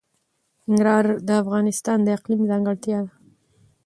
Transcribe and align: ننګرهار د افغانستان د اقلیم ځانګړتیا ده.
ننګرهار 0.67 1.05
د 1.27 1.29
افغانستان 1.41 1.97
د 2.03 2.07
اقلیم 2.17 2.41
ځانګړتیا 2.49 2.99
ده. 3.05 3.13